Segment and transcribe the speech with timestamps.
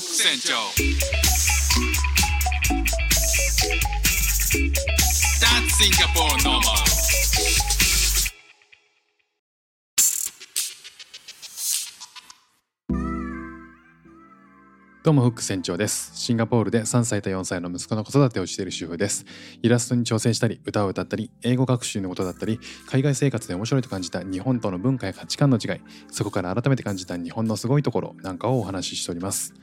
[0.00, 0.54] ク船長
[5.40, 6.88] That's Singapore normal
[15.08, 16.12] どうもフック船長です。
[16.16, 19.24] シンガポールで3歳と4歳の息子の子育てをしている主婦です。
[19.62, 22.60] イラストに挑戦したり、歌を歌ったり、英語学習のことだったり、
[22.90, 25.80] 海外生活で面白いと感じた日本との文化や価値観の違い、
[26.12, 29.54] そこから改めて感じた日本のすごいところなんかをお話ししております。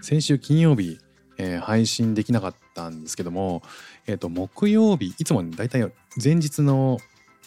[0.00, 0.98] 先週金曜日、
[1.38, 3.62] えー配信できなかったんですけども、
[4.06, 5.92] えっ、と、木曜日、いつもだいたい
[6.22, 6.98] 前日の、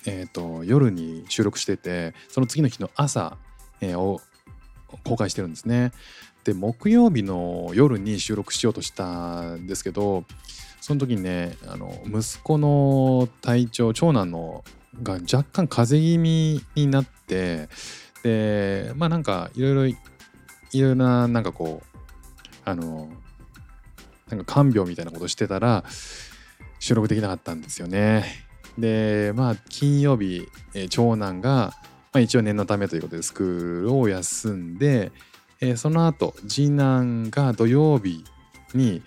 [0.05, 3.37] えー、と夜に収録してて、その次の日の朝、
[3.81, 4.21] えーを
[5.03, 5.91] 公開してるんですね。
[6.43, 10.25] で木曜日の夜に収録しようとしたんですけど
[10.81, 14.63] その時にねあの息子の体調長男の
[15.01, 17.69] が若干風邪気味になって
[18.23, 19.97] でまあなんかいろいろいろ
[20.73, 21.92] いろななんかこう
[22.65, 23.09] あの
[24.29, 25.83] なんか看病みたいなことしてたら
[26.79, 28.25] 収録できなかったんですよね。
[28.77, 31.73] でまあ金曜日、え長男が、
[32.11, 35.11] まあ、一応念のためということでスクールを休んで
[35.61, 38.23] えーその後次男が土曜日
[38.73, 39.01] に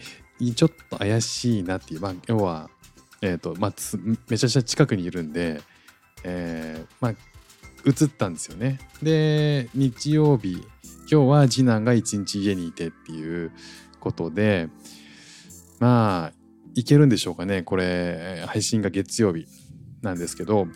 [0.55, 2.71] ちょっと怪しいなっていう、まあ、要は、
[3.21, 3.73] えーとまあ、
[4.29, 5.61] めちゃくちゃ近くにいるんで、
[6.25, 7.13] えーまあ、
[7.85, 8.79] 移ったんですよね。
[9.03, 10.63] で日曜日
[11.11, 13.53] 今日は次男が一日家にいてっていう
[14.01, 14.69] ことで
[15.79, 16.33] まあ
[16.75, 17.63] いけるんでしょうかね。
[17.63, 19.47] これ配信が月曜日
[20.03, 20.67] なんですけど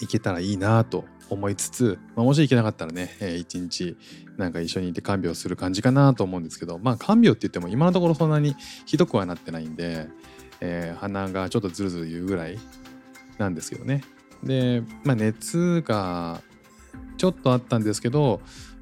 [0.00, 3.96] いけたらいいなと思いつつ、まあ、もし行けなかったらね、一日
[4.36, 10.08] なんか一緒にいて看病する感じかなと思うんですけどまあ看病って言っても今のところそんなにひどくはなってないんで、
[10.60, 12.58] えー鼻がちょっとズルズル言うぐらい
[13.38, 14.02] なんですけどね。
[14.42, 16.42] で、まあ、熱が
[17.16, 18.40] ちょっとあったんですけど、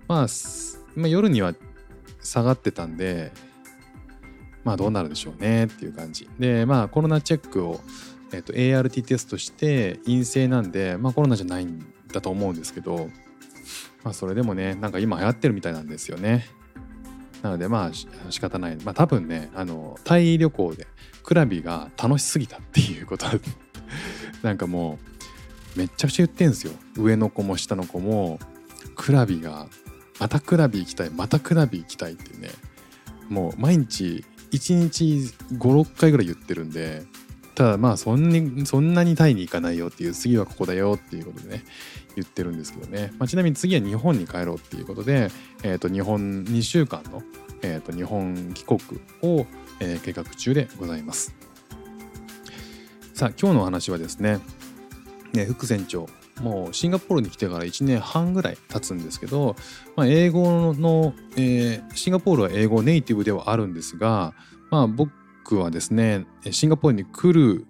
[0.08, 0.26] まあ、
[0.96, 1.54] まあ夜には
[2.20, 3.32] 下がってたんで
[4.64, 6.28] まあどうなるでしょうねっていう感じ。
[6.38, 7.80] でまあコロナチェックを
[8.32, 13.08] えっと ART テストして陰性なんで、まあ、コロナじゃないんだと思うんですけど、
[14.04, 16.46] まあ、それでもねなんか今流行ってるみたいなんですよね。
[17.42, 18.76] なのでまあ仕方ない。
[18.76, 20.86] まあ多分ねあのタイ旅行で
[21.22, 23.26] クラビが楽しすぎたっていうこと
[24.42, 24.98] なんかも
[25.76, 26.72] うめっちゃくちゃ言ってんすよ。
[26.96, 28.38] 上の子も下の子も
[28.96, 29.68] クラビが
[30.18, 32.50] またクラビ行きたいまたクラビ行きたいってね
[33.28, 37.04] もう毎日1日56回ぐらい言ってるんで
[37.54, 41.64] ただまあそんにそんなにタイに行かないよっていう次はここだよっていうことでね
[42.14, 45.30] 言ってるんですけどね、まあ、ちなみに次は日本に帰ろうっていうことで、
[45.62, 47.22] えー、と日本2週間の、
[47.62, 48.80] えー、と日本帰国
[49.22, 49.46] を、
[49.80, 51.34] えー計画中でございます。
[53.14, 54.38] さあ今日のお話はですね
[55.32, 56.08] ね副船長
[56.40, 59.56] もうシンガポールに来てから1年半ぐらい経つんですけど、
[59.96, 64.34] まあ、英語の、えーシンガポールは英語ネイティブではあるんですが、
[64.70, 67.66] まあ、僕はですねシンガポールに来る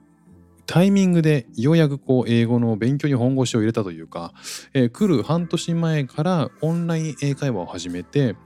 [0.67, 4.34] タイミングでようやくこう英語の勉強に本腰を入れたというか、
[4.75, 8.37] えー来る半年前からオンライン英会話を始めて、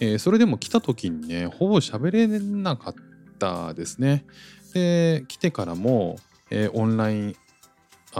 [0.00, 2.94] えーそれでも来た時にねほぼ喋れなかっ
[3.38, 4.24] たですね。
[4.72, 6.16] で来てからも、
[6.50, 7.36] えーオンライン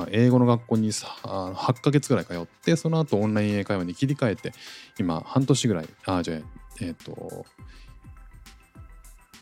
[0.03, 4.53] あ英語の学校にさ8ヶ月ぐらい通ってその後オンライン英会話に切り替えて
[4.99, 6.39] 今半年ぐらいあじゃあ
[6.81, 7.45] えっ、と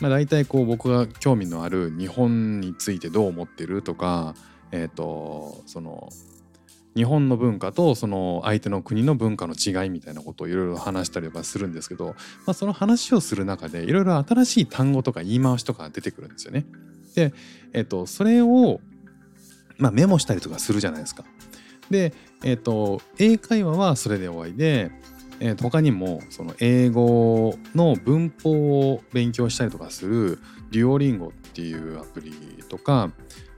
[0.00, 4.34] まあ、大体こう僕が興味のある日本についてどう思ってるとか
[4.72, 6.08] えっとその
[6.96, 12.14] 日本の文化とその相手の国の文化の違いみたいなことをいろいろ話したりとかするんですけど、ま
[12.48, 16.66] あ、その話をする中でいろいろ新しい単語とか言い回しとか出てくるんですよね。
[17.14, 17.32] で、
[17.72, 18.80] えっと、それを、
[19.78, 21.24] まあ、メモしたりとかするじゃないですか。
[21.90, 22.12] で、
[22.44, 24.90] えっと、英会話はそれで終わりで、
[25.40, 30.38] えっと、他にもその英語の文法を勉強したりとかする
[30.70, 32.32] Duolingo っていうアプリ
[32.68, 33.10] とか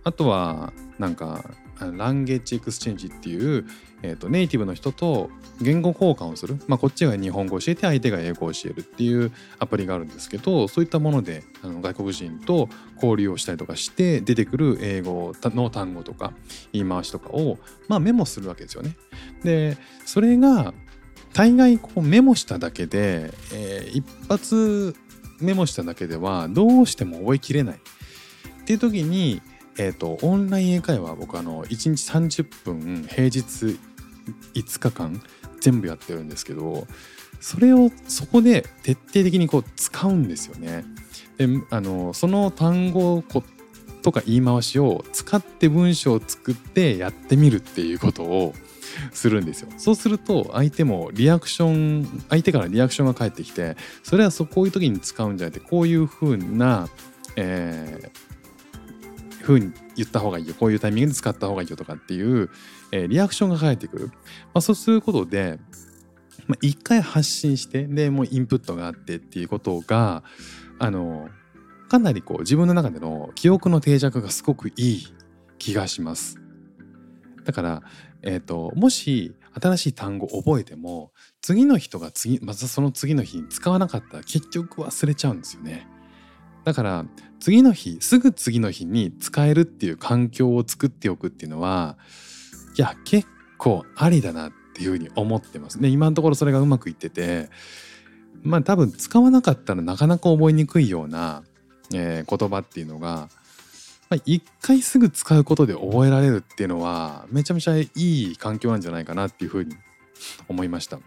[0.04, 1.44] あとはなんか
[1.80, 3.66] language exchange っていう、
[4.02, 5.30] えー、とネイティブの人と
[5.60, 16.32] 言語交換をする、まあ、こっちが日本語を教えて相手が英語を教えるっていうアプリがあるんですけどそういったものであの外国人と交流をしたりとかして出てくる英語の単語とか
[16.72, 17.58] 言い回しとかを、
[17.88, 18.96] まあ、メモするわけですよね。
[19.42, 20.74] でそれが
[21.32, 24.94] 大概こうメモしただけで、えー一発
[25.42, 29.42] メモしただけではどうしても覚えきれないっていう時に、
[29.78, 33.78] えー、とオンライン英会話僕あの1日30分平日
[34.54, 35.22] 5日間
[35.60, 36.86] 全部やってるんですけど
[37.40, 40.84] それをそこで徹底的にこう使うんですよね。
[41.38, 43.22] であのその単語
[44.02, 48.54] とか言い回しを使って文章を作ってやってみるっていうことを
[49.12, 49.70] するんですよ。
[49.78, 56.88] そうすると相手もリアクション相手からリアクションが返ってきてそれはそこういう時に使うんじゃなくてこういう風な、
[57.36, 58.31] えー、
[59.42, 62.50] 風に言った方がいいよこういうタイミングで使った方がいいよとかっていう、
[62.92, 64.06] えーリアクションが返ってくる。
[64.06, 65.58] まあ、そうすることで
[66.46, 70.22] まあ、一回発信してでもうインプットがあってっていうことが
[70.78, 71.28] あの
[71.88, 75.14] かなりこう自分の中での記憶の定着がすごくいい
[75.58, 76.38] 気がします。
[77.44, 77.82] だから、
[78.22, 85.86] えー、ともし新しい単語を覚えても次の人が次またその次の日に使わなかったら結局忘れちゃうんですよね。
[86.64, 87.04] だから
[87.40, 91.96] 次の日すぐ次の日に使えるっていう環境を作っておくっていうのは
[92.76, 93.28] いや結
[93.58, 95.88] 構ありだなっていうふうに思ってますね。
[95.88, 97.50] 今のところそれがうまくいってて
[98.42, 101.42] まあ多分使わなかったらなかなか覚えにくいような、
[101.94, 103.28] えー言葉っていうのが
[104.08, 109.74] まあ一回すぐ使うことで覚えられるっていうのはめちゃめちゃいい環境なんじゃないかなっていうふうに
[110.48, 110.98] 思いました。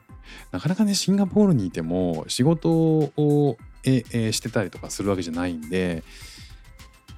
[0.51, 6.03] なかなかねシンガポールにいても仕事をええしてたりとかするわけじゃないんで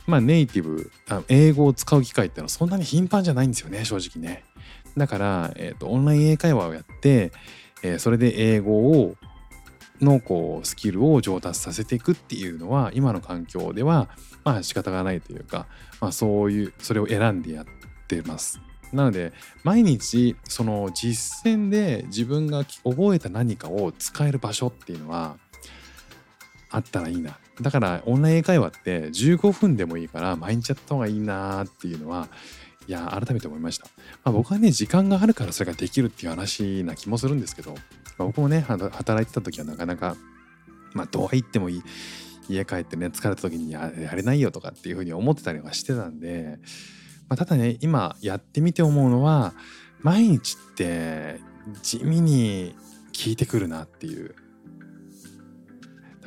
[0.06, 4.44] まあネイティブあ英語を使う機会ってのはそんなに頻繁じゃないんですよね正直ね。
[4.96, 7.32] だから、えーとオンライン英会話をやって、
[7.84, 9.16] えーそれで英語を
[10.02, 14.10] のこうスキルを上達させていくっていうのは今の環境では
[14.44, 15.68] まあ仕方がないというか、
[16.00, 17.66] まあ、そういうそれを選んでやっ
[18.08, 18.62] てます。
[18.94, 19.34] なので
[19.64, 25.38] 毎日その実践で自分が覚えた何かを使える場所っていうのは
[26.70, 27.38] あったらいいな。
[27.62, 32.28] だからオンライン英会話って15分でもいいから毎日やった方がいいなっていうのは
[32.88, 33.88] いや改めて思いました。
[34.24, 37.78] まあ、僕はね時間があるからそれができるっていう話な気もするんですけど、ま
[38.20, 40.16] あ僕もね働いてた時はなかなか
[40.94, 41.84] まあどう言ってもいい
[42.50, 46.60] 家帰ってね疲れた時にややれないよとかっていうふうに思ってたりはしてたんで、
[47.28, 49.54] まあ、ただね今やってみて思うのは
[50.02, 51.40] 毎日って
[51.82, 52.76] 地味に
[53.08, 54.36] 効いてくるなっていう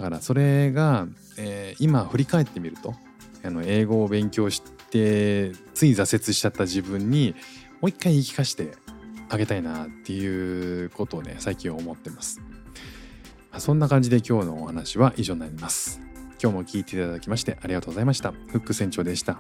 [0.00, 1.06] だからそれが、
[1.37, 2.94] えー今振り返ってみると
[3.44, 7.35] あの英語を勉強してつい挫折しちゃった自分に
[7.82, 8.73] もう一回言い聞かせて
[9.29, 12.41] あげたいなっていうことをね最近思ってます。
[13.50, 16.00] まあそんな感じで今日のお話は以上になります。
[16.43, 18.32] 今日も聞いていただきましてありがとうございました。
[18.32, 19.38] フック船長でした。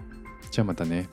[0.50, 1.08] じゃあまたね。